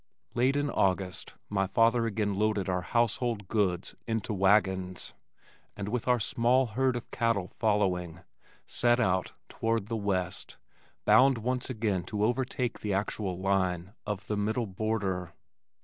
[0.33, 5.13] Late in August my father again loaded our household goods into wagons,
[5.77, 8.21] and with our small herd of cattle following,
[8.65, 10.57] set out toward the west,
[11.05, 15.33] bound once again to overtake the actual line of the middle border.